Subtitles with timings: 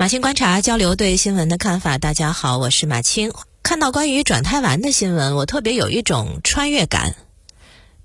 [0.00, 1.98] 马青观察交流对新闻的看法。
[1.98, 3.34] 大家好，我是马青。
[3.62, 7.16] 看到关于转胎丸的新闻，我特别有一种穿越感，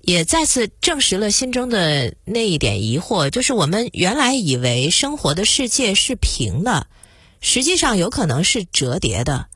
[0.02, 6.86] 也再次证实了心中的那一点疑惑，就是我们原来以为生活的世界是平的，
[7.40, 9.46] 实际上有可能是折叠的。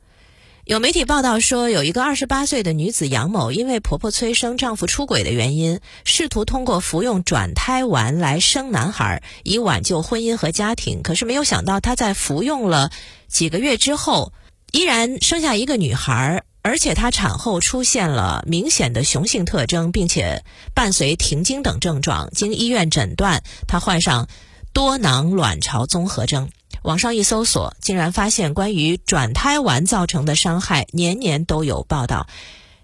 [0.71, 11.01] 有媒体报道说，有一个二十八岁的女子杨某，因为婆婆催生、丈夫出轨的原因，试图通过服用转胎丸来生男孩，以挽救婚姻和家庭。
[11.03, 12.89] 可是没有想到，她在服用了
[13.27, 14.31] 几个月之后，
[14.71, 22.29] 依然生下一个女孩，而且她产后出现了明显的雄性特征，并且伴随停经等症状。
[22.31, 24.29] 经医院诊断，她患上
[24.71, 26.47] 多囊卵巢综合征。
[26.81, 32.27] 网上一搜索，竟然发现关于转胎丸造成的伤害年年都有报道。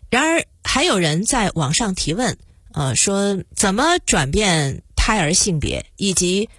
[0.09, 2.37] 然而，还有人在网上提问，
[2.73, 6.49] 呃，说怎么转变胎儿性别，以及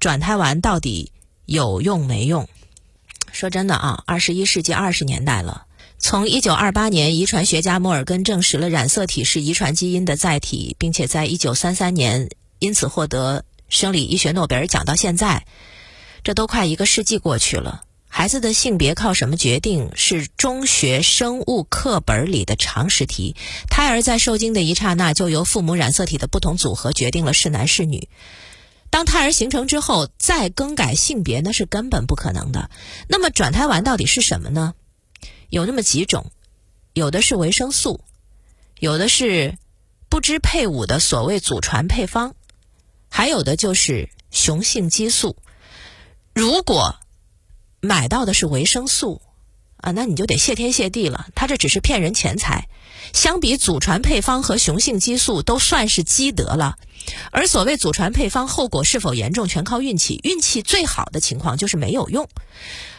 [0.00, 1.12] 转胎丸到底
[1.44, 2.48] 有用没用？
[3.30, 5.66] 说真的啊，二十一世纪二十年代了，
[5.98, 15.44] 从一九二八年，遗传学家摩尔根证实了染色体是遗传基因的载体，并且在一九三三年因此获得生理医学诺贝尔奖，到现在。
[16.26, 19.92] 这都快一个世纪过去了，孩子的性别靠什么决定？
[19.94, 23.36] 是中学生物课本里的常识题。
[23.70, 28.08] 胎儿在受精的一刹那，就由父母染色体的不同组合决定了是男是女。
[28.90, 32.70] 当胎儿形成之后，再更改性别，那是根本不可能的。
[33.06, 34.74] 那么，转胎丸到底是什么呢？
[35.48, 36.32] 有那么几种，
[36.92, 38.00] 有的是维生素，
[38.80, 39.56] 有的是
[40.08, 42.34] 不知配伍的所谓祖传配方，
[43.08, 45.36] 还有的就是雄性激素。
[46.36, 46.96] 如果
[47.80, 49.22] 买到的是维生素
[49.78, 51.28] 啊，那你就得谢天谢地了。
[51.34, 52.68] 他这只是骗人钱财，
[53.14, 56.76] 相比祖传配方和雄性激素，都算是积德了。
[57.30, 60.20] 而所谓祖传配方，后果是否严重，全靠运气。
[60.24, 62.28] 运气最好的情况就是没有用，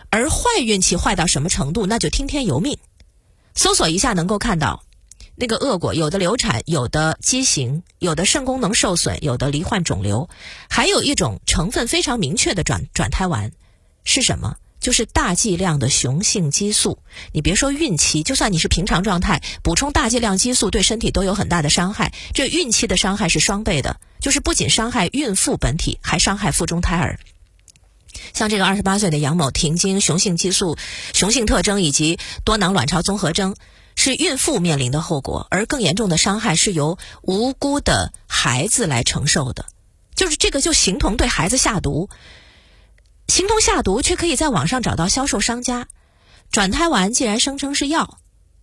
[0.09, 2.79] 而坏运气坏到什么程度，那就听天由命。
[3.53, 4.83] 搜索一下能够看到
[5.39, 10.29] 那个恶果：有的流产，有的畸形，有的肾功能受损，有的罹患肿瘤，
[10.67, 13.51] 还有一种成分非常明确的转转胎丸。
[14.03, 14.55] 是什么？
[14.79, 16.99] 就是大剂量的雄性激素。
[17.33, 22.13] 你别说孕期，就算你是平常状态，补充大剂量激素对身体都有很大的伤害。
[22.33, 27.19] 这孕期的伤害是双倍的，就是不仅伤害孕妇本体，还伤害腹中胎儿。
[28.33, 30.77] 像这个二十八岁的杨某，停经、雄性激素、
[31.13, 33.55] 雄性特征以及多囊卵巢综合征，
[33.97, 39.65] 是孕妇面临的后果，而更严重的伤害是由无辜的孩子来承受的。
[40.15, 42.09] 就是这个，就形同对孩子下毒。
[43.27, 45.87] 形同下毒，却可以在网上找到销售商家。
[46.51, 48.19] 转胎丸既然声称是药，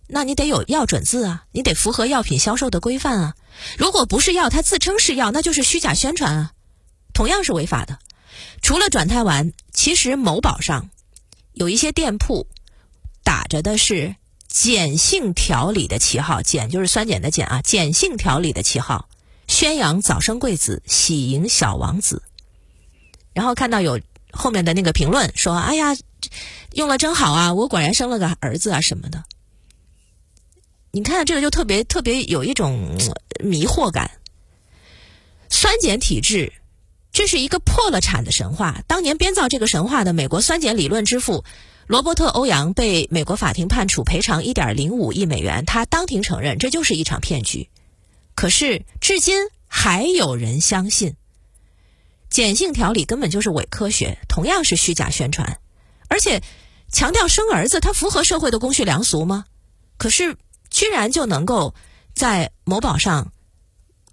[0.07, 3.35] 那你得有药准字啊，你得符合药品销售的规范啊。
[3.77, 6.51] 如果不是药，它自称是药，那就是虚假宣传啊，
[7.13, 7.99] 同样是违法的。
[8.61, 10.89] 除了转胎丸，其实某宝上
[11.53, 12.47] 有一些店铺
[13.23, 14.15] 打着的是
[14.63, 19.09] 碱性调理的旗号，碱就是酸碱的碱啊，碱性调理的旗号，
[19.47, 22.23] 宣扬早生贵子，喜迎小王子。
[23.33, 23.99] 然后看到有。
[24.37, 25.95] 后面的那个评论说：“哎呀，
[26.73, 27.53] 用了真好啊！
[27.53, 29.23] 我果然生了个儿子啊什么的。”
[30.91, 32.97] 你看这个就特别特别有一种
[33.39, 34.11] 迷惑感。
[35.49, 36.51] 酸碱体质，
[37.13, 38.83] 这是一个破了产的神话。
[38.87, 41.45] 当年编造这个神话的美国酸碱理论之父
[41.87, 47.69] 罗伯特·欧阳被美国法庭判处赔偿一点零五亿美元，他当庭承认这就是一场骗局。
[48.33, 49.37] 可是至今
[49.67, 51.15] 还有人相信。
[52.27, 55.59] 碱性调理根本就是伪科学，同样是虚假宣传，
[56.09, 56.41] 而且
[56.91, 59.45] 强调生儿子，它符合社会的公序良俗吗？
[59.97, 60.35] 可是
[60.71, 61.75] 居然就能够
[62.13, 63.31] 在某宝上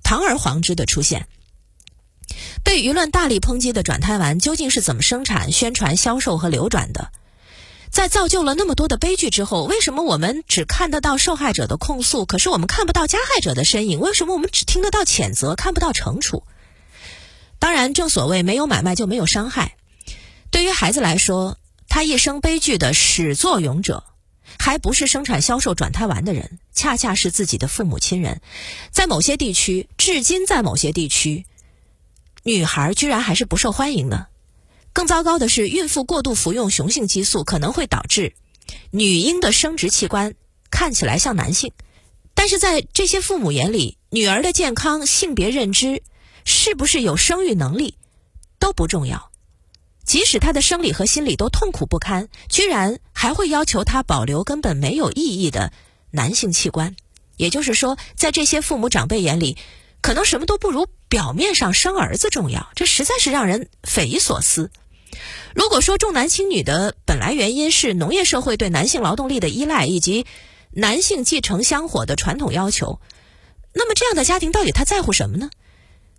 [0.04, 1.26] 堂而皇之的出现，
[2.62, 7.10] 被舆论大力抨击的转胎丸究竟是怎么生产、宣传、销售和流转的？
[7.92, 14.00] 在造就了那么多的悲剧之后，为什么我们只看得到受害者的控诉，可是我们看不到加害者的身影？
[14.00, 16.44] 为什么我们只听得到谴责，看不到惩处？
[17.58, 19.76] 当然，正所谓没有买卖就没有伤害。
[20.50, 24.04] 对于孩子来说，他一生悲剧的始作俑者，
[24.58, 28.40] 还不是生产销售转胎丸的人，恰恰是自己的父母亲人。
[28.90, 31.44] 在某些地区，至今在某些地区，
[32.42, 34.28] 女孩居然还是不受欢迎的。
[34.92, 38.34] 更糟糕的是，孕妇过度服用雄性激素，可能会导致
[38.90, 40.34] 女婴的生殖器官
[40.70, 41.72] 看起来像男性。
[42.34, 46.02] 但是在这些父母眼里，女儿的健康、性别认知。
[46.44, 47.94] 是不是有生育能力
[48.58, 49.30] 都不重要，
[50.04, 55.72] 即使她的生理和心理都痛苦不堪，居然还会要求她保留根本没有意义的
[56.10, 56.96] 男性器官。
[57.36, 59.56] 也就是说，在这些父母长辈眼里，
[60.00, 62.70] 可能什么都不如表面上生儿子重要。
[62.74, 64.70] 这实在是让人匪夷所思。
[65.54, 70.24] 如果说重男轻女的本来原因是农业社会对男性劳动力的依赖以及
[70.70, 72.98] 男性继承香火的传统要求，
[73.74, 75.50] 那么这样的家庭到底他在乎什么呢？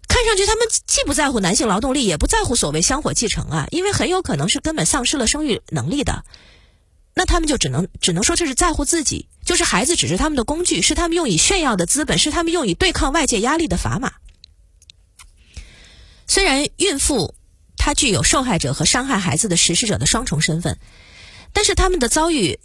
[0.07, 6.24] 看上去他们既不在乎男性劳动力，也不在乎所谓香火继承啊，因为很有可能是根本丧失了生育能力的。
[7.16, 14.13] 那他们就只能只能说这是在乎自己，就是孩子只是他们的工具，是他们用以炫耀的资本，是他们用以对抗外界压力的砝码。
[16.33, 17.35] 虽然孕妇
[17.77, 20.80] 她具有受害者和伤害孩子的实施者的双重身份，
[21.53, 22.57] 但是他们的遭遇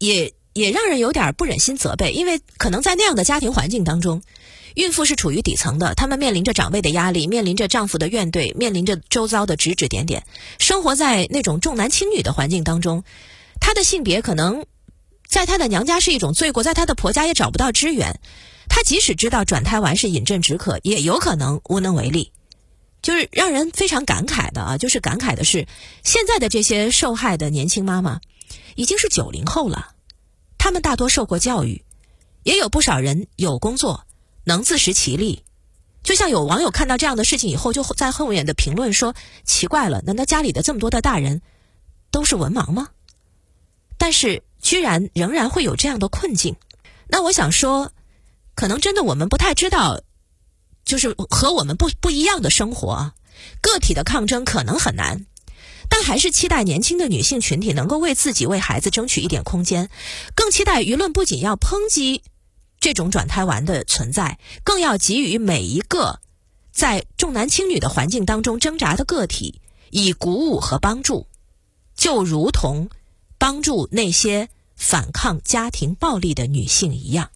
[0.00, 4.20] 也也让人有点不忍心责备，因为可能在那样的家庭环境当中，
[4.74, 10.26] 孕妇是处于底层的，她们面临着长辈的压力，面临着丈夫的怨怼，面临着周遭的指指点点，
[10.58, 13.04] 生活在那种重男轻女的环境当中。
[13.60, 14.66] 她的性别可能
[15.28, 18.18] 在她的娘家是一种罪过，在她的婆家也找不到支援。
[18.68, 22.32] 她即使知道转胎丸是饮鸩止渴，也有可能无能为力。
[23.04, 25.68] 就是让人非常感慨的啊，就是感慨的是，
[26.02, 28.22] 现在的这些受害的年轻妈妈
[28.76, 29.92] 已经是九零后了，
[30.56, 31.84] 她们大多受过教育，
[32.44, 34.06] 也有不少人有工作，
[34.44, 35.44] 能自食其力。
[36.02, 39.14] 就像有网友看到这样的事情以后，就在后面的评论说
[39.44, 41.42] ：“奇怪了，难道家里的这么多的大人
[42.10, 42.88] 都是文盲吗？”
[43.98, 46.56] 但是，居然仍然会有这样的困境。
[47.06, 47.92] 那我想说，
[48.54, 50.00] 可能真的我们不太知道，
[50.84, 53.12] 就是和我们不不一样的生活，
[53.60, 55.26] 个体的抗争可能很难，
[55.88, 59.90] 但还是期待年轻的女性群体能够为自己、为孩子争取一点空间，
[60.34, 62.22] 更期待舆论不仅要抨击
[62.80, 66.20] 这种转胎丸的存在，更要给予每一个
[66.72, 69.60] 在重男轻女的环境当中挣扎的个体
[69.90, 71.26] 以鼓舞和帮助，
[71.96, 72.88] 就如同。
[73.36, 77.30] 帮助那些反抗家庭暴力的女性一样。